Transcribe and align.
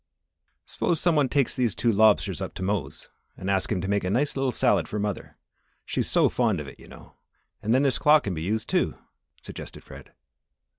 "S'pose 0.65 0.99
some 0.99 1.15
one 1.15 1.29
takes 1.29 1.55
these 1.55 1.75
two 1.75 1.91
lobsters 1.91 2.41
up 2.41 2.55
to 2.55 2.63
Mose 2.65 3.09
and 3.37 3.51
ask 3.51 3.71
him 3.71 3.81
to 3.81 3.87
make 3.87 4.03
a 4.03 4.09
nice 4.09 4.35
little 4.35 4.51
salad 4.51 4.87
for 4.87 4.97
mother; 4.97 5.37
she 5.85 5.99
is 6.01 6.09
so 6.09 6.27
fond 6.27 6.59
of 6.59 6.67
it, 6.67 6.79
you 6.79 6.87
know, 6.87 7.13
and 7.61 7.71
then 7.71 7.83
this 7.83 7.99
claw 7.99 8.19
can 8.19 8.33
be 8.33 8.41
used, 8.41 8.67
too," 8.67 8.97
suggested 9.43 9.83
Fred. 9.83 10.11